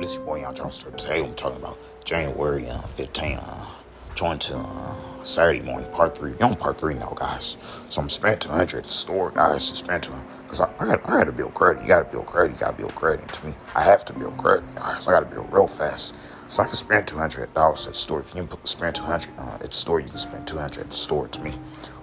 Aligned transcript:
This 0.00 0.16
boy 0.16 0.40
Young 0.42 0.54
Johnson. 0.54 0.94
Today 0.98 1.24
I'm 1.24 1.34
talking 1.36 1.56
about 1.56 1.78
January 2.04 2.68
uh, 2.68 2.82
15, 2.82 3.38
uh, 3.38 3.66
joined 4.14 4.42
to 4.42 4.58
uh, 4.58 5.22
Saturday 5.22 5.62
morning, 5.62 5.90
part 5.90 6.16
three. 6.16 6.32
You're 6.32 6.44
on 6.44 6.56
part 6.56 6.78
three 6.78 6.92
now, 6.92 7.14
guys. 7.16 7.56
So 7.88 8.02
I'm 8.02 8.10
spending 8.10 8.40
200 8.40 8.76
at 8.76 8.84
the 8.84 8.90
store, 8.90 9.30
guys. 9.30 9.66
Spend 9.66 10.02
200 10.02 10.42
because 10.42 10.60
I, 10.60 10.70
I, 10.78 10.84
got, 10.84 11.08
I 11.08 11.12
got 11.12 11.24
to 11.24 11.32
build 11.32 11.54
credit. 11.54 11.80
You 11.80 11.88
got 11.88 12.04
to 12.04 12.12
build 12.12 12.26
credit. 12.26 12.52
You 12.52 12.58
got 12.58 12.72
to 12.72 12.76
build 12.76 12.94
credit. 12.94 13.26
To 13.26 13.46
me, 13.46 13.54
I 13.74 13.82
have 13.82 14.04
to 14.04 14.12
build 14.12 14.36
credit, 14.36 14.74
guys. 14.74 15.08
I 15.08 15.12
got 15.12 15.20
to 15.20 15.34
build 15.34 15.50
real 15.50 15.66
fast. 15.66 16.14
So 16.48 16.62
I 16.62 16.66
can 16.66 16.76
spend 16.76 17.06
$200 17.06 17.40
at 17.42 17.54
the 17.54 17.92
store. 17.94 18.20
If 18.20 18.34
you 18.34 18.44
can 18.44 18.66
spend 18.66 18.96
200 18.96 19.30
uh, 19.38 19.54
at 19.54 19.60
the 19.60 19.72
store, 19.72 20.00
you 20.00 20.10
can 20.10 20.18
spend 20.18 20.46
200 20.46 20.78
at 20.82 20.90
the 20.90 20.96
store 20.96 21.26
to 21.26 21.40
me. 21.40 21.54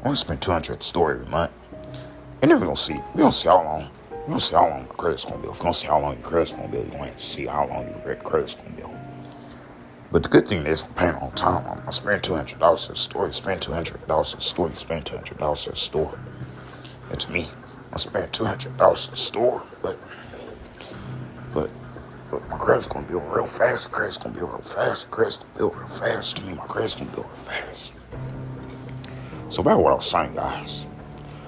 I 0.04 0.10
to 0.10 0.16
spend 0.16 0.42
200 0.42 0.74
at 0.74 0.80
the 0.80 0.84
store 0.84 1.12
every 1.12 1.28
month. 1.28 1.52
And 2.42 2.50
then 2.50 2.60
we're 2.60 2.66
going 2.66 2.76
to 2.76 2.82
see. 2.82 2.96
We're 2.96 3.22
going 3.22 3.32
to 3.32 3.38
see 3.38 3.50
how 3.50 3.64
long 3.64 3.90
you 4.26 4.32
don't 4.32 4.40
see 4.40 4.56
how 4.56 4.70
long 4.70 4.86
your 4.86 4.96
credit's 4.96 5.26
gonna 5.26 5.38
be. 5.38 5.50
If 5.50 5.58
you 5.58 5.64
don't 5.64 5.74
see 5.74 5.88
how 5.88 6.00
long 6.00 6.14
your 6.14 6.24
credit's 6.24 6.54
gonna 6.54 6.68
be, 6.70 6.78
you 6.78 6.84
don't 6.86 7.00
have 7.00 7.18
to 7.18 7.24
see 7.24 7.46
how 7.46 7.68
long 7.68 7.88
your 7.88 8.16
credit's 8.16 8.56
gonna 8.56 8.70
be. 8.72 8.84
But 10.12 10.24
the 10.24 10.30
good 10.30 10.48
thing 10.48 10.66
is 10.68 10.84
I'm 10.84 10.94
paying 10.94 11.16
on 11.16 11.32
time. 11.32 11.66
I'm, 11.68 11.88
I 11.88 11.92
spend 11.92 12.24
two 12.24 12.36
hundred 12.36 12.60
dollars 12.60 12.86
at 12.86 12.96
the 12.96 13.02
store. 13.02 13.26
You 13.28 13.34
spend 13.34 13.62
two 13.62 13.74
hundred 13.74 14.06
dollars 14.08 14.34
at 14.34 14.40
the 14.40 14.46
store. 14.46 14.70
You 14.70 14.76
spend 14.76 15.06
two 15.06 15.16
hundred 15.16 15.40
dollars 15.40 15.68
at 15.68 15.74
the 15.74 15.80
store. 15.80 16.20
It's 17.12 17.30
me. 17.30 17.50
I 17.92 17.98
spend 17.98 18.32
two 18.32 18.46
hundred 18.46 18.78
dollars 18.78 19.06
at 19.08 19.12
the 19.12 19.18
store, 19.18 19.64
but 19.82 20.00
but 21.54 21.70
but 22.32 22.48
my 22.50 22.58
credit's 22.58 22.88
gonna 22.88 23.08
build 23.08 23.24
real 23.34 23.46
fast. 23.46 23.92
Credit's 23.92 24.18
gonna 24.18 24.36
build 24.36 24.52
real 24.52 24.62
fast. 24.62 25.12
Credit's 25.12 25.38
gonna 25.38 25.50
build 25.58 25.76
real 25.78 25.88
fast. 25.88 26.38
To 26.38 26.46
me, 26.46 26.54
my 26.54 26.66
credit's 26.68 26.96
gonna 26.96 27.12
build 27.12 27.26
real 27.26 27.36
fast. 27.36 27.94
So 29.50 29.62
about 29.62 29.82
what 29.82 29.92
I 29.92 29.96
was 29.96 30.10
saying, 30.10 30.36
guys. 30.36 30.88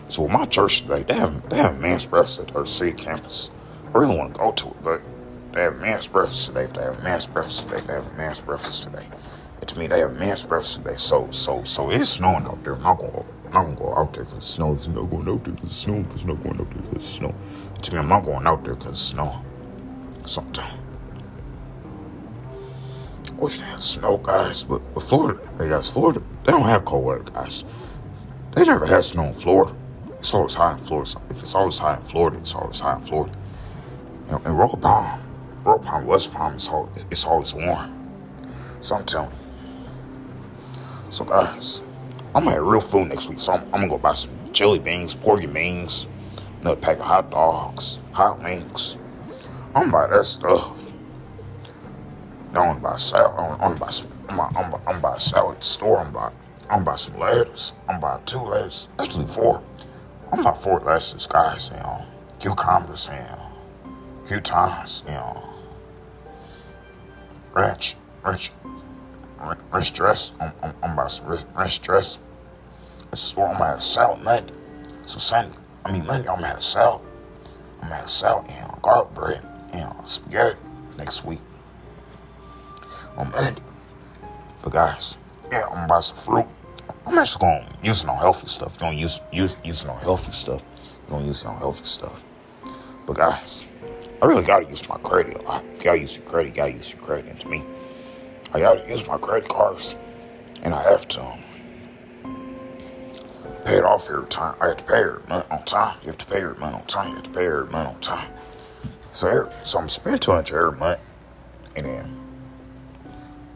So 0.08 0.28
my 0.28 0.46
church 0.46 0.82
today, 0.82 1.02
they 1.02 1.16
have 1.16 1.50
they 1.50 1.58
have 1.58 1.80
men's 1.80 2.06
breakfast 2.06 2.40
at 2.40 2.56
our 2.56 2.66
city 2.66 2.92
campus. 2.92 3.50
I 3.88 3.98
really 3.98 4.16
want 4.16 4.36
to 4.36 4.40
go 4.40 4.52
to 4.52 4.68
it, 4.68 4.84
but 4.84 5.02
they 5.52 5.64
have 5.64 5.78
men's 5.78 6.08
breakfast 6.08 6.48
today. 6.48 6.66
If 6.66 6.74
they 6.74 6.84
have 6.84 7.02
men's 7.04 7.26
breakfast 7.26 7.68
today, 7.68 7.82
they 7.88 7.94
have 7.94 8.16
men's 8.16 8.40
breakfast 8.40 8.84
today. 8.84 9.08
And 9.60 9.68
to 9.68 9.80
me, 9.80 9.88
they 9.88 10.00
have 10.00 10.14
men's 10.14 10.44
breakfast 10.44 10.78
today. 10.78 10.96
So 10.98 11.28
so 11.32 11.64
so 11.64 11.90
it's 11.90 12.10
snowing 12.10 12.46
out 12.46 12.64
there. 12.64 12.76
I'm 12.76 12.84
not 12.84 13.00
gonna 13.00 13.26
I'm 13.48 13.52
not 13.52 13.64
gonna 13.64 13.76
go 13.76 13.96
out 13.96 14.14
there 14.14 14.26
because 14.26 14.46
snow. 14.46 14.74
It's 14.74 14.88
not 14.88 15.10
going 15.10 15.28
out 15.28 15.44
there 15.44 15.54
because 15.56 15.76
snow. 15.76 16.06
It's 16.14 16.24
not 16.24 16.44
going 16.44 16.60
out 16.60 16.70
there 16.70 16.84
because 16.84 17.08
snow. 17.08 17.36
And 17.74 17.84
to 17.84 17.94
me, 17.94 18.00
I'm 18.00 18.08
not 18.08 18.26
going 18.26 18.46
out 18.46 18.64
there 18.64 18.76
because 18.76 19.02
snow. 19.02 19.44
Sometimes. 20.26 20.82
Wish 23.38 23.58
they 23.58 23.66
had 23.66 23.84
snow, 23.84 24.18
guys, 24.18 24.64
but, 24.64 24.82
but 24.94 25.04
Florida, 25.04 25.40
they 25.58 25.68
guys, 25.68 25.90
Florida, 25.90 26.22
they 26.46 26.54
don't 26.54 26.64
have 26.64 26.86
cold 26.86 27.04
weather, 27.04 27.24
guys. 27.24 27.66
They 28.56 28.64
never 28.64 28.86
had 28.86 29.04
snow 29.04 29.26
in 29.26 29.34
Florida 29.34 29.76
it's 30.26 30.34
always 30.34 30.56
high 30.56 30.74
in 30.74 30.80
Florida. 30.80 31.22
If 31.30 31.44
it's 31.44 31.54
always 31.54 31.78
high 31.78 31.98
in 31.98 32.02
Florida, 32.02 32.40
it's 32.40 32.56
always 32.56 32.80
high 32.80 32.96
in 32.96 33.02
Florida. 33.02 33.32
And, 34.30 34.44
and 34.44 34.58
Royal 34.58 34.76
Palm, 34.76 35.22
Royal 35.64 35.78
Palm, 35.78 36.08
West 36.08 36.34
Palm, 36.34 36.56
it's, 36.56 36.68
always, 36.68 37.06
it's 37.12 37.26
always 37.26 37.54
warm. 37.54 38.10
So 38.82 38.96
I'm 38.96 39.06
telling 39.06 39.30
you. 39.30 41.12
So 41.12 41.26
guys, 41.26 41.84
I'm 42.34 42.44
gonna 42.44 42.56
have 42.56 42.64
real 42.64 42.82
food 42.82 43.10
next 43.10 43.30
week. 43.30 43.40
So 43.40 43.54
I'm, 43.54 43.66
I'm 43.66 43.72
gonna 43.82 43.88
go 43.88 44.00
buy 44.00 44.14
some 44.14 44.32
jelly 44.52 44.80
beans, 44.80 45.14
porky 45.14 45.46
beans, 45.46 46.08
another 46.62 46.82
pack 46.82 46.98
of 46.98 47.06
hot 47.06 47.30
dogs, 47.30 48.00
hot 48.12 48.42
wings. 48.42 48.98
I'm 49.76 49.92
gonna 49.92 49.92
buy 49.92 50.08
that 50.08 50.26
stuff. 50.26 50.90
I'm 52.48 52.54
gonna 52.54 52.80
buy 52.80 52.98
salad. 52.98 53.36
I 53.38 53.62
want 53.62 53.76
to 53.76 53.80
buy 53.80 53.92
some. 53.92 54.10
I'm 54.28 54.38
gonna, 54.38 54.58
I'm, 54.58 54.82
I'm 54.88 55.02
buy 55.02 55.18
a 55.18 55.20
salad 55.20 55.64
store. 55.64 56.00
I'm 56.00 56.12
buy. 56.12 56.32
I'm 56.68 56.84
buy 56.84 56.96
some 56.96 57.20
lettuce. 57.20 57.74
I'm 57.88 58.00
buy 58.00 58.20
two 58.26 58.40
lettuce. 58.40 58.88
Actually 58.98 59.28
four. 59.28 59.62
I'm 60.32 60.42
not 60.44 60.62
for 60.62 60.80
less 60.80 61.14
this 61.14 61.28
guys, 61.28 61.70
you 61.74 61.78
know, 61.78 62.04
cucumbers, 62.40 63.10
you 63.12 63.20
know, 63.20 63.52
croutons, 64.26 65.04
you 65.06 65.14
know, 65.14 65.50
ranch, 67.54 67.96
ranch, 68.24 68.52
ranch 69.72 69.94
dress. 69.94 70.34
I'm, 70.40 70.52
I'm, 70.62 70.74
I'm 70.84 70.92
about 70.94 71.12
some 71.12 71.28
ranch 71.56 71.82
dress. 71.82 72.20
It's 73.12 73.36
where 73.38 73.48
I'm 73.48 73.56
have 73.56 73.82
salad 73.84 74.24
Monday. 74.24 74.54
So 75.06 75.20
Sunday, 75.20 75.58
I 75.86 75.92
mean 75.92 76.06
Monday, 76.06 76.28
I'm 76.28 76.44
have 76.44 76.64
salad. 76.64 77.02
I'm 77.82 77.92
have 77.92 78.10
salad 78.10 78.50
and 78.50 78.82
garlic 78.82 79.14
bread 79.14 79.46
and 79.74 80.10
spaghetti 80.10 80.60
next 80.98 81.24
week 81.24 81.42
on 83.16 83.32
Monday. 83.32 83.62
But 84.62 84.74
guys, 84.74 85.18
yeah, 85.52 85.66
I'm 85.72 85.88
buy 85.88 86.00
some 86.00 86.18
fruit. 86.18 86.48
I'm 87.08 87.18
actually 87.18 87.40
to 87.40 87.68
use 87.84 88.04
on 88.04 88.18
healthy 88.18 88.48
stuff. 88.48 88.78
To 88.80 88.94
use, 88.94 89.22
use, 89.32 89.56
use 89.64 89.86
on 89.86 90.00
healthy 90.00 90.32
stuff. 90.32 90.66
To 91.10 91.22
use 91.22 91.46
on 91.46 91.58
healthy 91.58 91.86
stuff. 91.86 92.24
But 93.06 93.18
guys, 93.18 93.64
I 94.22 94.26
really 94.26 94.44
got 94.44 94.62
to 94.62 94.70
use 94.70 94.88
my 94.90 94.98
credit 94.98 95.38
a 95.38 95.42
lot. 95.44 95.64
If 95.66 95.80
you 95.80 95.84
got 95.84 95.94
to 95.94 96.00
use 96.00 96.18
your 96.18 96.26
credit, 96.26 96.50
you 96.50 96.56
got 96.56 96.68
to 96.68 96.74
use 96.74 96.92
your 96.92 97.02
credit. 97.02 97.30
And 97.30 97.40
to 97.42 97.48
me, 97.48 97.64
I 98.54 98.60
got 98.60 98.84
to 98.84 98.90
use 98.90 99.06
my 99.06 99.18
credit 99.18 99.48
cards. 99.50 99.96
And 100.64 100.74
I 100.74 100.82
have 100.82 101.08
to 101.10 101.22
um, 101.22 102.56
pay 103.66 103.78
it 103.78 103.84
off 103.84 104.10
every 104.10 104.28
time. 104.28 104.56
I 104.60 104.70
have 104.70 104.78
to 104.78 104.84
pay 104.84 105.02
it 105.02 105.32
on 105.52 105.64
time. 105.66 105.98
You 106.02 106.08
have 106.08 106.18
to 106.18 106.26
pay 106.26 106.42
it 106.42 106.58
month 106.58 106.76
on 106.76 106.86
time. 106.88 107.10
You 107.10 107.16
have 107.16 107.24
to 107.26 107.30
pay 107.30 107.46
it 107.46 107.72
month 107.72 107.90
on 107.90 108.02
time. 108.02 108.32
So, 109.14 109.28
every, 109.28 109.52
so 109.64 109.78
I'm 109.78 109.90
spending 109.90 110.20
200 110.20 110.56
every 110.58 110.78
month. 110.80 111.00
And 111.76 111.86
then 111.86 112.25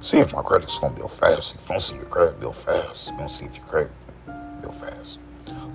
See 0.01 0.17
if 0.17 0.31
my 0.31 0.41
credit's 0.41 0.79
gonna 0.79 0.95
build 0.95 1.11
fast. 1.11 1.55
If 1.55 1.63
you 1.63 1.69
don't 1.69 1.79
see 1.81 1.95
your 1.97 2.05
credit 2.05 2.39
build 2.39 2.55
fast, 2.55 3.11
you 3.11 3.17
don't 3.17 3.29
see 3.29 3.45
if 3.45 3.57
your 3.57 3.65
credit 3.65 3.91
build 4.61 4.75
fast. 4.75 5.19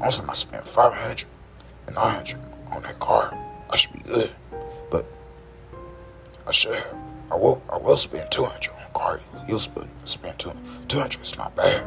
Also, 0.01 0.25
I 0.27 0.33
spent 0.33 0.67
500 0.67 1.25
and 1.87 1.95
900 1.95 2.41
on 2.73 2.83
that 2.83 2.99
car. 3.01 3.37
I 3.69 3.77
should 3.77 3.93
be 3.93 4.01
good. 4.01 4.31
But 4.91 5.07
I 6.47 6.53
should 6.53 6.75
have. 6.75 6.97
I 7.31 7.37
will 7.37 7.63
I 7.71 7.77
will 7.77 7.99
spend 7.99 8.31
200 8.31 8.71
on 8.71 8.83
a 8.83 8.99
car. 8.99 9.21
You'll 9.47 9.59
spend, 9.59 9.91
spend 10.07 10.39
200. 10.39 10.89
200 10.89 11.21
is 11.21 11.37
not 11.37 11.55
bad. 11.55 11.87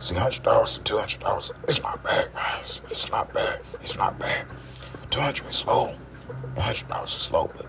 See, 0.00 0.14
$100 0.14 0.78
and 0.78 0.86
$200, 0.86 1.52
it's 1.68 1.82
not 1.82 2.02
bad, 2.02 2.32
guys. 2.32 2.80
If 2.84 2.90
it's 2.90 3.10
not 3.10 3.34
bad, 3.34 3.60
it's 3.82 3.98
not 3.98 4.18
bad. 4.18 4.46
200 5.10 5.46
is 5.46 5.66
low, 5.66 5.94
and 6.30 6.56
$100 6.56 7.04
is 7.04 7.30
low, 7.30 7.50
but 7.54 7.66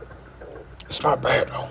it's 0.85 1.03
not 1.03 1.22
bad, 1.22 1.50
though. 1.50 1.68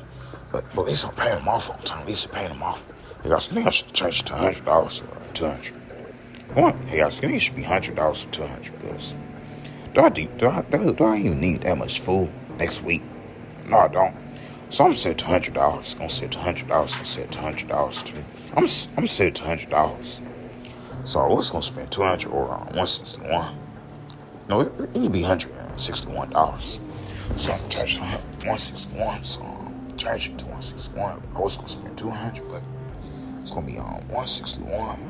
But, 0.53 0.65
but 0.75 0.83
at 0.83 0.89
least 0.89 1.07
I'm 1.07 1.15
paying 1.15 1.37
them 1.37 1.49
off 1.49 1.71
on 1.71 1.79
time. 1.83 2.03
At 2.03 2.09
least 2.09 2.29
I'm 2.29 2.35
paying 2.35 2.49
them 2.49 2.63
off. 2.63 2.89
Hey, 3.23 3.29
guys, 3.29 3.53
I 3.53 3.71
should 3.71 3.93
change 3.93 4.21
it 4.21 4.27
to 4.27 4.35
hundred 4.35 4.65
dollars 4.65 5.03
or 5.03 5.33
two 5.35 5.47
hundred. 5.47 5.75
What? 6.55 6.75
I 6.75 7.09
think 7.11 7.35
it 7.35 7.39
should 7.41 7.57
be 7.57 7.63
hundred 7.63 7.97
dollars 7.97 8.25
or 8.25 8.31
two 8.31 8.47
hundred. 8.47 8.79
Because 8.81 9.15
do 9.95 10.01
I 10.01 10.09
do, 10.09 10.27
do 10.39 10.49
I 10.49 10.63
do, 10.63 10.93
do 10.93 11.05
I 11.05 11.19
even 11.19 11.41
need 11.41 11.63
that 11.63 11.79
much 11.79 12.01
food 12.01 12.31
next 12.59 12.83
week? 12.83 13.03
No, 13.67 13.79
I 13.79 13.89
don't. 13.89 14.17
So 14.69 14.85
I'm 14.85 14.95
set 14.95 15.19
to 15.19 15.27
hundred 15.27 15.55
dollars. 15.55 15.97
I'm 16.01 16.09
set 16.09 16.33
to 16.33 16.39
hundred 16.39 16.69
dollars. 16.69 16.97
I'm 16.97 17.05
set 17.05 17.31
to 17.33 17.41
hundred 17.41 17.69
dollars 17.69 18.03
to 18.05 18.17
me. 18.17 18.25
I'm 18.57 18.67
I'm 18.97 19.07
set 19.07 19.35
to 19.37 19.45
hundred 19.45 19.71
dollars. 19.71 20.23
So 21.05 21.21
I 21.21 21.27
was 21.27 21.51
gonna 21.51 21.63
spend 21.63 21.91
two 21.91 22.03
hundred 22.03 22.31
or 22.31 22.53
uh, 22.53 22.65
one 22.73 22.87
sixty 22.87 23.21
one. 23.21 23.57
No, 24.49 24.61
it, 24.61 24.73
it 24.81 24.93
can 24.95 25.13
be 25.13 25.23
hundred 25.23 25.53
and 25.53 25.81
sixty 25.81 26.11
one 26.13 26.31
dollars. 26.31 26.81
So 27.37 27.53
I'm 27.53 27.69
charging 27.69 28.05
one 28.05 28.59
sixty 28.59 28.93
one. 28.97 29.23
So 29.23 29.43
charge 30.01 30.29
it 30.29 30.39
to 30.39 30.47
161. 30.47 31.23
I 31.35 31.39
was 31.39 31.57
gonna 31.57 31.69
spend 31.69 31.99
200, 31.99 32.49
but 32.49 32.63
it's 33.43 33.51
gonna 33.51 33.67
be 33.67 33.79
um, 33.79 33.85
on 33.85 34.09
161. 34.09 35.07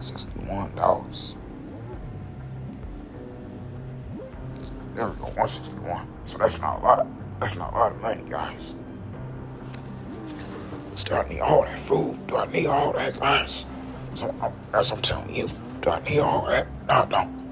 61 0.00 0.74
dollars. 0.74 1.36
There 4.94 5.08
we 5.08 5.14
go, 5.16 5.24
161. 5.24 6.08
So 6.24 6.38
that's 6.38 6.58
not 6.58 6.80
a 6.80 6.84
lot. 6.84 7.06
That's 7.40 7.56
not 7.56 7.72
a 7.72 7.76
lot 7.76 7.92
of 7.92 8.00
money, 8.00 8.22
guys. 8.28 8.74
do 11.04 11.14
I 11.14 11.28
need 11.28 11.40
all 11.40 11.62
that 11.62 11.78
food? 11.78 12.26
Do 12.26 12.36
I 12.36 12.46
need 12.46 12.66
all 12.66 12.92
that, 12.92 13.18
guys? 13.18 13.66
So 14.14 14.34
I'm, 14.40 14.52
as 14.72 14.92
I'm 14.92 15.02
telling 15.02 15.34
you, 15.34 15.50
do 15.82 15.90
I 15.90 16.00
need 16.04 16.20
all 16.20 16.46
that? 16.46 16.66
No, 16.86 16.94
I 16.94 17.04
don't. 17.06 17.44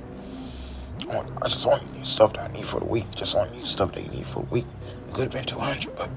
I 1.42 1.48
just 1.48 1.66
only 1.66 1.84
need 1.92 2.06
stuff 2.06 2.32
that 2.34 2.50
I 2.50 2.52
need 2.52 2.64
for 2.64 2.80
the 2.80 2.86
week. 2.86 3.12
Just 3.14 3.36
only 3.36 3.58
need 3.58 3.66
stuff 3.66 3.92
that 3.92 4.02
you 4.02 4.10
need 4.10 4.26
for 4.26 4.44
the 4.44 4.48
week. 4.48 4.66
It 5.08 5.12
could 5.12 5.24
have 5.24 5.32
been 5.32 5.44
200, 5.44 5.94
but 5.96 6.08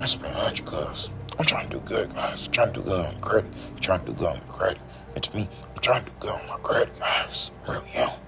I 0.00 0.06
spent 0.06 0.34
100 0.34 0.64
cuz. 0.64 1.10
I'm 1.38 1.44
trying 1.44 1.68
to 1.68 1.78
do 1.78 1.84
good, 1.84 2.14
guys. 2.14 2.46
I'm 2.46 2.52
trying 2.52 2.72
to 2.72 2.80
do 2.80 2.86
good 2.86 3.06
on 3.06 3.20
credit. 3.20 3.50
I'm 3.68 3.80
trying 3.80 4.00
to 4.00 4.06
do 4.06 4.12
good 4.14 4.28
on 4.28 4.40
credit. 4.48 4.78
It's 5.14 5.32
me. 5.34 5.48
I'm 5.74 5.80
trying 5.80 6.04
to 6.04 6.10
do 6.10 6.16
good 6.20 6.30
on 6.30 6.46
my 6.48 6.56
credit, 6.58 6.98
guys. 6.98 7.50
I 7.66 7.72
really 7.72 7.90
am. 7.96 8.18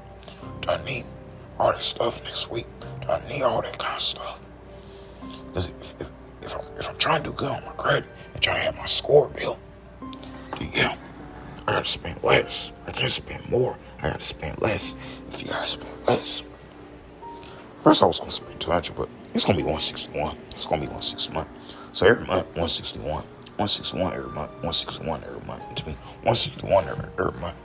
Do 0.60 0.70
I 0.70 0.84
need 0.84 1.06
all 1.58 1.72
this 1.72 1.86
stuff 1.86 2.22
next 2.24 2.50
week? 2.50 2.66
Do 3.00 3.08
I 3.08 3.26
need 3.28 3.42
all 3.42 3.62
that 3.62 3.78
kind 3.78 3.96
of 3.96 4.02
stuff? 4.02 4.44
If, 5.54 6.00
if, 6.00 6.10
if, 6.42 6.56
I'm, 6.56 6.64
if 6.78 6.88
I'm 6.88 6.96
trying 6.98 7.22
to 7.22 7.30
do 7.30 7.36
good 7.36 7.50
on 7.50 7.64
my 7.64 7.72
credit 7.72 8.04
and 8.34 8.42
trying 8.42 8.56
to 8.58 8.62
have 8.64 8.76
my 8.76 8.86
score 8.86 9.28
built, 9.30 9.58
yeah, 10.74 10.96
I 11.66 11.72
gotta 11.72 11.84
spend 11.84 12.22
less. 12.22 12.72
I 12.86 12.92
can't 12.92 13.10
spend 13.10 13.48
more. 13.50 13.76
I 13.98 14.08
gotta 14.08 14.20
spend 14.20 14.60
less. 14.60 14.94
If 15.28 15.42
you 15.42 15.48
gotta 15.48 15.66
spend 15.66 16.06
less. 16.06 16.44
First, 17.80 18.02
I 18.02 18.06
was 18.06 18.18
gonna 18.20 18.30
spend 18.30 18.60
200, 18.60 18.94
but 18.96 19.08
it's 19.34 19.44
gonna 19.44 19.58
be 19.58 19.64
161. 19.64 20.36
It's 20.50 20.66
gonna 20.66 20.82
be 20.82 20.88
161. 20.88 21.46
So 21.92 22.06
every 22.06 22.26
month, 22.26 22.46
161. 22.56 23.24
161 23.56 24.14
every 24.14 24.30
month. 24.30 24.50
161 24.62 25.24
every 25.24 25.46
month. 25.46 25.86
Me, 25.86 25.92
161 26.22 26.88
every, 26.88 27.08
every 27.18 27.40
month. 27.40 27.56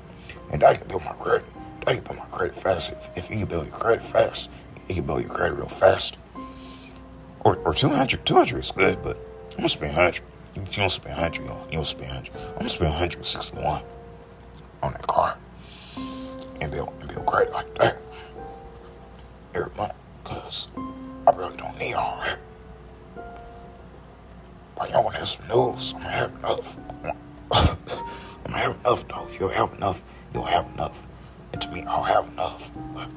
And 0.52 0.64
I 0.64 0.76
can 0.76 0.88
build 0.88 1.04
my 1.04 1.14
credit. 1.14 1.46
I 1.86 1.96
can 1.96 2.04
build 2.04 2.18
my 2.18 2.26
credit 2.26 2.56
fast. 2.56 2.92
If, 2.92 3.18
if 3.18 3.30
you 3.30 3.38
can 3.38 3.48
build 3.48 3.68
your 3.68 3.76
credit 3.76 4.04
fast, 4.04 4.50
you 4.88 4.96
can 4.96 5.06
build 5.06 5.22
your 5.22 5.30
credit 5.30 5.56
real 5.56 5.68
fast. 5.68 6.18
or, 7.42 7.58
or 7.58 7.74
200. 7.74 8.26
200 8.26 8.60
is 8.60 8.72
good, 8.72 9.02
but 9.02 9.18
I'm 9.52 9.58
gonna 9.58 9.70
spend 9.70 9.96
100. 9.96 10.22
If 10.56 10.76
you 10.76 10.82
don't 10.84 10.90
spend 10.90 11.16
100, 11.16 11.42
you 11.42 11.48
don't, 11.48 11.72
you 11.72 11.78
don't 11.78 11.86
spend 11.86 12.08
100. 12.08 12.36
I'm 12.36 12.58
gonna 12.58 12.70
spend 12.70 12.92
161 12.92 13.84
on 14.84 14.92
that 14.92 15.08
car 15.08 15.38
and 16.62 16.72
build, 16.72 16.94
and 17.00 17.10
build 17.10 17.26
credit 17.26 17.54
like 17.54 17.74
that 17.76 17.98
every 19.54 19.74
month 19.76 19.94
because 20.24 20.68
I 21.28 21.32
really 21.36 21.58
don't 21.58 21.78
need 21.78 21.94
all 21.94 22.22
that. 22.22 22.40
But 24.78 24.90
y'all 24.92 25.04
wanna 25.04 25.18
have 25.18 25.28
some 25.28 25.46
noodles, 25.50 25.94
I'm 25.94 26.02
gonna 26.02 26.14
have 26.14 26.32
enough. 26.36 26.78
I'm 27.52 27.78
gonna 28.46 28.58
have 28.58 28.78
enough 28.80 29.06
though. 29.10 29.28
If 29.30 29.38
you'll 29.38 29.50
have 29.50 29.74
enough, 29.74 30.04
you'll 30.34 30.46
have 30.46 30.72
enough. 30.74 31.06
And 31.52 31.62
to 31.62 31.70
me, 31.72 31.84
I'll 31.84 32.04
have 32.04 32.30
enough. 32.30 32.72
But 32.94 33.10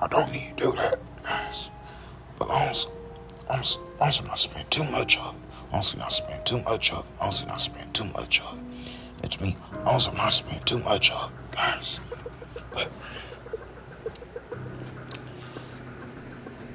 I 0.00 0.06
don't 0.06 0.30
need 0.30 0.56
to 0.56 0.64
do 0.64 0.72
that, 0.76 1.00
guys. 1.24 1.70
But 2.38 2.50
as, 2.52 2.86
long 3.48 3.64
I'm 4.00 4.26
not 4.28 4.38
spending 4.38 4.70
too 4.70 4.84
much 4.84 5.18
of 5.18 5.34
it, 5.34 5.42
I'm 5.72 5.98
not 5.98 6.12
spending 6.12 6.44
too 6.44 6.62
much 6.62 6.92
of 6.92 7.04
it, 7.04 7.12
I'm 7.20 7.48
not 7.48 7.60
spending 7.60 7.92
too 7.92 8.04
much 8.04 8.40
of 8.42 8.62
it. 9.24 9.30
To 9.32 9.42
me, 9.42 9.56
as 9.86 10.06
I'm 10.06 10.16
not 10.16 10.32
spending 10.32 10.62
too 10.64 10.78
much 10.78 11.10
of 11.10 11.32
it, 11.32 11.56
guys. 11.56 12.00
But 12.72 12.92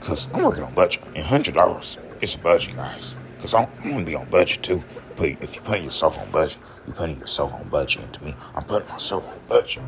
Cause 0.07 0.29
I'm 0.33 0.41
working 0.43 0.63
on 0.63 0.73
budget, 0.73 1.03
and 1.15 1.17
hundred 1.17 1.55
dollars 1.55 1.97
is 2.21 2.35
a 2.35 2.37
budget, 2.39 2.77
guys. 2.77 3.13
Cause 3.41 3.53
I'm, 3.53 3.67
I'm 3.83 3.91
gonna 3.91 4.05
be 4.05 4.15
on 4.15 4.29
budget 4.29 4.63
too. 4.63 4.81
But 5.17 5.31
if 5.41 5.53
you're 5.53 5.63
putting 5.65 5.83
yourself 5.83 6.17
on 6.17 6.31
budget, 6.31 6.59
you're 6.85 6.95
putting 6.95 7.19
yourself 7.19 7.53
on 7.53 7.67
budget. 7.67 8.03
And 8.03 8.13
to 8.13 8.23
me, 8.23 8.35
I'm 8.55 8.63
putting 8.63 8.87
myself 8.87 9.27
on 9.27 9.37
budget. 9.49 9.83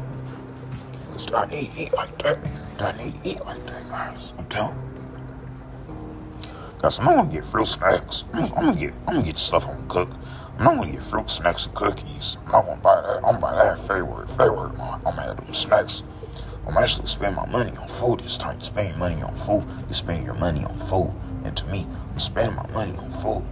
Cause 1.13 1.25
do 1.25 1.36
I 1.36 1.45
need 1.45 1.74
to 1.74 1.81
eat 1.83 1.94
like 1.94 2.21
that? 2.21 2.44
Do 2.77 2.83
I 2.83 2.98
need 2.98 3.16
to 3.24 3.30
eat 3.30 3.45
like 3.45 3.66
that, 3.66 3.88
guys? 3.88 4.33
I'm 4.38 4.45
telling. 4.48 4.75
you. 4.75 6.51
Guys, 6.81 7.00
I'm 7.00 7.06
not 7.06 7.16
gonna 7.16 7.31
get 7.31 7.45
fruit 7.45 7.68
snacks. 7.68 8.25
I'm, 8.33 8.44
I'm 8.44 8.66
gonna 8.66 8.75
get, 8.75 8.94
I'm 9.07 9.13
gonna 9.13 9.21
get 9.25 9.39
stuff 9.39 9.69
I'm 9.69 9.88
gonna 9.88 10.06
cook. 10.06 10.19
I'm 10.57 10.66
not 10.66 10.75
gonna 10.80 10.92
get 10.92 11.04
fruit 11.04 11.30
snacks 11.30 11.66
and 11.66 11.75
cookies. 11.75 12.36
I'm 12.45 12.51
not 12.51 12.66
gonna 12.66 12.81
buy 12.81 13.01
that. 13.04 13.16
I'm 13.18 13.21
gonna 13.21 13.39
buy 13.39 13.56
that 13.56 13.80
at 13.80 13.88
Fairword. 13.88 14.30
Fairword, 14.30 14.71
I'm 14.77 15.01
gonna 15.01 15.21
have 15.21 15.38
them 15.38 15.54
snacks. 15.54 16.04
I'm 16.67 16.77
actually 16.77 17.07
spending 17.07 17.35
my 17.35 17.47
money 17.47 17.75
on 17.77 17.88
food 17.88 18.19
this 18.19 18.38
time. 18.38 18.61
Spending 18.61 18.97
money 19.00 19.21
on 19.21 19.35
food. 19.35 19.63
You're 19.81 19.94
spending 19.94 20.25
your 20.25 20.35
money 20.35 20.63
on 20.63 20.77
food. 20.77 21.11
And 21.44 21.56
to 21.57 21.65
me, 21.67 21.88
I'm 22.11 22.19
spending 22.19 22.56
my 22.56 22.67
money 22.71 22.95
on 22.97 23.09
food. 23.09 23.44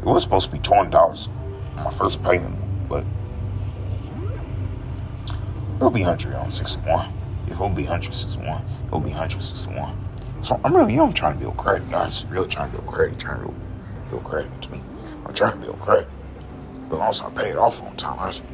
It 0.00 0.04
was 0.04 0.22
supposed 0.22 0.46
to 0.46 0.52
be 0.52 0.58
twenty 0.58 0.90
dollars 0.90 1.28
on 1.76 1.84
my 1.84 1.90
first 1.90 2.22
payment, 2.22 2.56
but 2.88 3.04
it'll 5.76 5.90
be 5.90 6.02
hundred 6.02 6.34
on 6.34 6.50
sixty 6.50 6.80
one. 6.82 7.12
If 7.46 7.54
it'll 7.54 7.68
be 7.68 7.84
hundred 7.84 8.12
sixty 8.12 8.40
one, 8.40 8.64
it'll 8.86 9.00
be 9.00 9.10
hundred 9.10 9.40
sixty 9.40 9.72
one. 9.72 9.96
So 10.42 10.60
I'm 10.64 10.76
really 10.76 10.94
young 10.94 11.12
trying 11.12 11.34
to 11.34 11.40
build 11.40 11.56
credit, 11.56 11.90
guys. 11.90 12.26
Really 12.26 12.48
trying 12.48 12.70
to 12.70 12.78
build 12.78 12.88
credit, 12.88 13.18
trying 13.18 13.40
to 13.46 13.54
build, 14.10 14.24
credit 14.24 14.62
to 14.62 14.72
me. 14.72 14.82
I'm 15.24 15.32
trying 15.32 15.58
to 15.58 15.66
build 15.66 15.80
credit. 15.80 16.08
But 16.88 17.00
also 17.00 17.26
I 17.26 17.30
pay 17.30 17.50
it 17.50 17.56
off 17.56 17.82
on 17.82 17.96
time. 17.96 18.18
I 18.20 18.26
just, 18.26 18.44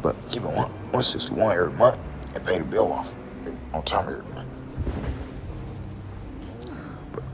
but 0.00 0.16
keep 0.28 0.44
it 0.44 0.46
one 0.46 0.70
161 0.92 1.56
every 1.56 1.72
month 1.72 1.98
and 2.34 2.44
pay 2.44 2.58
the 2.58 2.64
bill 2.64 2.92
off 2.92 3.14
on 3.72 3.82
time 3.82 4.08
every 4.08 4.22
month. 4.34 4.48
But 7.12 7.24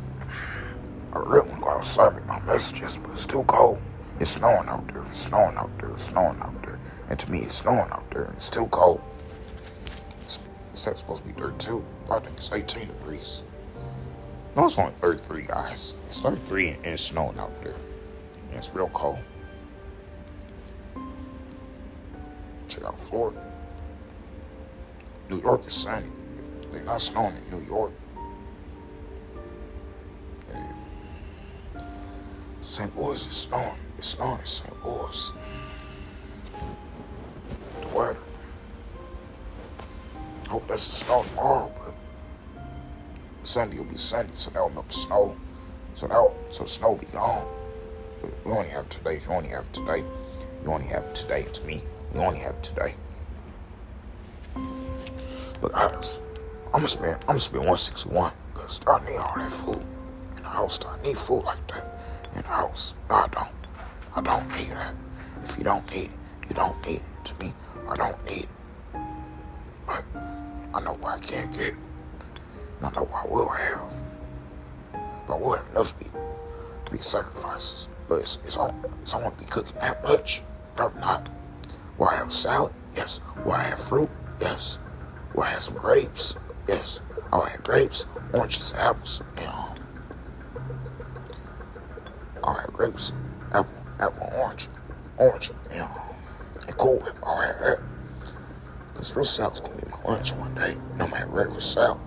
I 1.12 1.18
really 1.18 1.48
want 1.48 1.50
to 1.50 1.60
go 1.60 1.68
outside 1.70 2.14
make 2.14 2.26
my 2.26 2.40
messages, 2.40 2.98
but 2.98 3.10
it's 3.12 3.26
too 3.26 3.44
cold. 3.44 3.78
It's 4.18 4.30
snowing 4.30 4.68
out 4.68 4.86
there. 4.88 5.02
It's 5.02 5.16
snowing 5.16 5.56
out 5.56 5.70
there. 5.78 5.90
It's 5.90 6.04
snowing 6.04 6.40
out 6.40 6.62
there. 6.62 6.78
And 7.08 7.18
to 7.18 7.30
me, 7.30 7.40
it's 7.40 7.54
snowing 7.54 7.90
out 7.90 8.10
there, 8.10 8.24
and 8.24 8.34
it's 8.34 8.50
too 8.50 8.66
cold. 8.68 9.00
It's, 10.22 10.40
it's 10.72 11.00
supposed 11.00 11.22
to 11.22 11.28
be 11.28 11.34
32. 11.40 11.84
I 12.10 12.18
think 12.20 12.36
it's 12.36 12.50
18 12.52 12.86
degrees. 12.86 13.42
No, 14.56 14.66
it's 14.66 14.78
only 14.78 14.94
33, 15.00 15.42
guys. 15.42 15.94
It's 16.06 16.20
33 16.20 16.68
and 16.68 16.86
it's 16.86 17.02
snowing 17.02 17.38
out 17.38 17.52
there. 17.62 17.74
And 18.48 18.56
it's 18.56 18.74
real 18.74 18.88
cold. 18.88 19.18
Check 22.66 22.84
out 22.84 22.98
Florida. 22.98 23.42
New 25.28 25.40
York 25.40 25.66
is 25.66 25.74
sunny. 25.74 26.06
They're 26.70 26.82
not 26.82 27.00
snowing 27.00 27.36
in 27.36 27.58
New 27.58 27.66
York. 27.66 27.92
St. 32.60 32.96
Louis 32.96 33.26
is 33.26 33.32
snowing. 33.32 33.78
It's 33.96 34.08
snowing 34.08 34.40
in 34.40 34.46
St. 34.46 34.84
Louis. 34.84 35.32
The 37.80 37.88
weather. 37.88 38.18
I 40.44 40.48
hope 40.48 40.66
that's 40.68 40.86
the 40.86 40.92
snow 40.92 41.22
tomorrow, 41.22 41.72
but 41.78 41.94
Sunday 43.44 43.78
will 43.78 43.84
be 43.84 43.96
Sunday, 43.96 44.32
so 44.34 44.50
that'll 44.50 44.70
melt 44.70 44.88
the 44.88 44.94
snow. 44.94 45.36
So 45.94 46.08
that 46.08 46.54
so 46.54 46.64
snow 46.64 46.90
will 46.90 46.96
be 46.98 47.06
gone. 47.06 47.46
But 48.20 48.32
we 48.44 48.52
only 48.52 48.68
have 48.70 48.88
today. 48.88 49.16
If 49.16 49.26
you 49.26 49.32
only 49.32 49.48
have 49.50 49.70
today, 49.72 50.04
you 50.64 50.70
only 50.70 50.86
have 50.88 51.12
today. 51.14 51.44
To 51.44 51.64
me, 51.64 51.82
you 52.14 52.20
only 52.20 52.40
have 52.40 52.60
today. 52.62 52.94
Guys, 55.72 56.20
I'm 56.66 56.72
gonna 56.72 56.88
spend 56.88 57.16
I'm 57.22 57.26
gonna 57.26 57.40
spend 57.40 57.64
161 57.64 58.32
because 58.54 58.80
I 58.86 59.04
need 59.04 59.16
all 59.16 59.34
that 59.36 59.50
food 59.50 59.84
in 60.36 60.42
the 60.42 60.48
house. 60.48 60.78
I 60.86 61.02
need 61.02 61.18
food 61.18 61.44
like 61.44 61.66
that 61.68 62.00
in 62.34 62.42
the 62.42 62.48
house. 62.48 62.94
No, 63.10 63.16
I 63.16 63.28
don't. 63.28 63.48
I 64.14 64.20
don't 64.22 64.48
need 64.56 64.70
that. 64.70 64.94
If 65.42 65.58
you 65.58 65.64
don't 65.64 65.88
need 65.90 66.04
it, 66.04 66.10
you 66.48 66.54
don't 66.54 66.86
need 66.86 66.96
it. 66.96 67.24
To 67.24 67.44
me, 67.44 67.52
I 67.88 67.96
don't 67.96 68.24
need 68.26 68.44
it. 68.44 68.48
But 69.86 70.04
I 70.74 70.80
know 70.80 70.94
what 71.00 71.14
I 71.14 71.18
can't 71.18 71.52
get. 71.52 71.74
I 72.82 72.90
know 72.90 73.04
what 73.04 73.24
I 73.24 73.28
will 73.28 73.48
have. 73.48 73.92
But 75.26 75.40
we'll 75.40 75.56
have 75.56 75.68
enough 75.70 75.98
be, 75.98 76.06
be 76.92 76.98
sacrifices. 76.98 77.88
But 78.08 78.20
it's, 78.20 78.38
it's, 78.44 78.56
all, 78.56 78.74
it's 79.02 79.14
only 79.14 79.30
be 79.38 79.44
cooking 79.46 79.76
that 79.80 80.02
much. 80.04 80.42
Probably 80.76 81.00
not. 81.00 81.28
Will 81.98 82.08
I 82.08 82.16
have 82.16 82.32
salad? 82.32 82.72
Yes. 82.94 83.20
Will 83.44 83.52
I 83.52 83.64
have 83.64 83.80
fruit? 83.80 84.08
Yes. 84.40 84.78
Will 85.36 85.42
I 85.42 85.50
have 85.50 85.62
some 85.62 85.76
grapes? 85.76 86.34
Yes. 86.66 87.00
I'll 87.32 87.42
have 87.42 87.62
grapes, 87.62 88.06
oranges, 88.32 88.72
apples, 88.76 89.22
um, 89.46 89.74
I'll 92.42 92.54
have 92.54 92.72
grapes, 92.72 93.12
apple, 93.52 93.70
apple, 93.98 94.30
orange, 94.38 94.68
orange, 95.18 95.50
um, 95.50 95.88
and 96.66 96.76
Cool 96.78 97.00
Whip. 97.00 97.16
I'll 97.22 97.40
have 97.40 97.58
that. 97.60 97.82
Because 98.92 99.10
fruit 99.10 99.26
salad's 99.26 99.60
gonna 99.60 99.74
be 99.74 99.90
my 99.90 100.02
lunch 100.10 100.32
one 100.34 100.54
day, 100.54 100.72
and 100.92 101.02
I'm 101.02 101.10
gonna 101.10 101.16
have 101.16 101.28
regular 101.30 101.60
salad. 101.60 102.00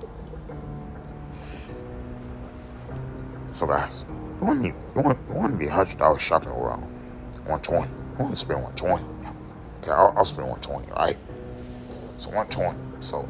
So 3.52 3.68
guys, 3.68 4.06
you 4.40 4.48
want 4.48 4.62
me, 4.62 4.70
you 4.70 5.02
want, 5.02 5.20
you 5.28 5.36
want 5.36 5.52
to 5.52 5.58
be 5.58 5.68
hundred 5.68 5.98
dollars 6.00 6.22
shopping 6.22 6.50
around 6.50 6.84
one 7.46 7.62
twenty? 7.62 7.92
I 8.18 8.22
want 8.22 8.34
to 8.34 8.40
spend 8.40 8.64
one 8.64 8.74
twenty. 8.76 9.06
Okay, 9.82 9.92
I'll, 9.92 10.14
I'll 10.16 10.26
spend 10.26 10.48
one 10.48 10.62
twenty, 10.62 10.90
right? 10.94 11.18
So 12.18 12.32
one 12.32 12.48
twenty. 12.48 12.80
So 13.00 13.28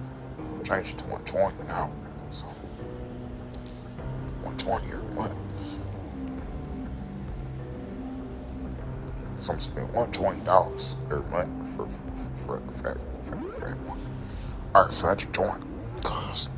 change 0.63 0.91
it 0.91 0.97
to 0.99 1.05
one 1.07 1.23
twenty 1.25 1.63
now. 1.67 1.91
So 2.29 2.45
one 4.41 4.57
twenty 4.57 4.87
every 4.87 5.09
month. 5.13 5.35
So 9.37 9.53
I'm 9.53 9.59
spending 9.59 9.93
one 9.93 10.11
twenty 10.11 10.41
dollars 10.41 10.97
every 11.05 11.23
month 11.29 11.67
for 11.75 11.87
for, 11.87 12.11
for, 12.35 12.71
for, 12.71 12.89
that, 12.89 12.97
for, 13.23 13.37
for 13.47 13.61
that 13.61 13.77
one. 13.87 13.99
All 14.75 14.85
right, 14.85 14.93
so 14.93 15.07
that's 15.07 15.23
your 15.23 15.33
joint. 15.33 15.63
Cause 16.03 16.49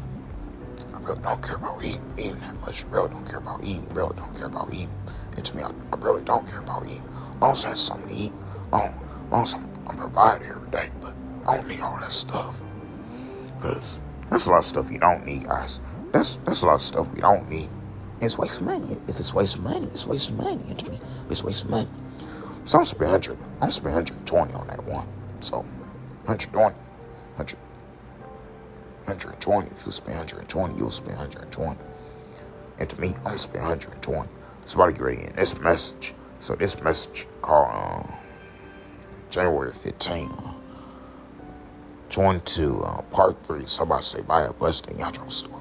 I 0.94 1.00
really 1.00 1.22
don't 1.22 1.42
care 1.42 1.56
about 1.56 1.84
eating, 1.84 2.14
eating 2.18 2.40
that 2.40 2.60
much. 2.62 2.84
I 2.86 2.88
really 2.90 3.10
don't 3.10 3.26
care 3.26 3.40
about 3.40 3.64
eating. 3.64 3.88
I 3.92 3.94
really 3.94 4.16
don't 4.16 4.36
care 4.36 4.48
about 4.48 4.74
eating. 4.74 4.90
And 5.36 5.46
to 5.46 5.58
me, 5.58 5.64
I, 5.64 5.72
I 5.92 5.96
really 5.98 6.24
don't 6.24 6.48
care 6.48 6.60
about 6.60 6.86
eating. 6.86 7.04
As 7.36 7.42
long 7.42 7.56
I 7.56 7.68
have 7.70 7.78
something 7.78 8.10
to 8.10 8.16
eat, 8.16 8.34
long, 8.72 9.28
long 9.32 9.42
as 9.44 9.54
I'm, 9.54 9.70
I'm 9.88 9.98
provided 9.98 10.48
every 10.48 10.70
day. 10.70 10.90
But 11.00 11.16
I 11.48 11.58
don't 11.58 11.68
need 11.68 11.82
all 11.82 11.98
that 12.00 12.12
stuff. 12.12 12.62
Cause 13.62 14.00
that's 14.30 14.48
a 14.48 14.52
lot 14.52 14.60
of 14.60 14.66
stuff 14.66 14.92
you 14.92 14.98
don't 14.98 15.26
need, 15.26 15.46
guys. 15.46 15.80
That's 16.12 16.38
that's 16.38 16.64
a 16.64 16.66
lot 16.66 16.76
of 16.76 16.82
stuff 16.82 17.14
we 17.14 17.22
don't 17.22 17.50
need. 17.50 17.70
It's 18.20 18.38
waste 18.38 18.62
money. 18.62 18.98
If 19.08 19.20
it's 19.20 19.34
waste 19.34 19.60
money, 19.60 19.88
it's 19.94 20.08
waste 20.08 20.34
money. 20.34 20.60
It's 21.30 21.44
waste 21.44 21.70
money. 21.70 21.90
So 22.66 22.80
I'm 22.80 22.86
spending 22.86 23.12
100. 23.12 23.38
I'm 23.62 23.72
spending 23.72 23.96
120 23.96 24.54
on 24.54 24.68
that 24.68 24.84
one. 24.84 25.08
So 25.40 25.58
120, 26.26 26.76
100. 26.76 27.58
120. 29.06 29.68
If 29.72 29.86
you 29.86 29.92
spend 29.92 30.18
120, 30.18 30.78
you'll 30.78 30.92
spend 30.92 31.18
120. 31.18 31.78
And 32.80 32.90
to 32.90 33.02
me, 33.02 33.10
I'm 33.10 33.24
gonna 33.24 33.38
spend 33.38 33.64
120. 33.64 34.30
It's 34.62 34.74
about 34.74 34.88
to 34.88 34.92
get 34.94 35.02
ready 35.02 35.24
in 35.24 35.36
this 35.36 35.60
message. 35.60 36.14
So 36.40 36.56
this 36.56 36.82
message 36.82 37.28
called 37.42 38.08
uh, 38.08 38.12
January 39.30 39.72
15. 39.72 40.51
Join 42.12 42.42
to 42.42 42.82
uh, 42.82 43.02
part 43.04 43.42
three. 43.46 43.66
Somebody 43.66 44.04
say 44.04 44.22
buy 44.22 44.42
a 44.42 44.52
blessed 44.52 44.92
in 44.92 45.00
y'all. 45.00 45.61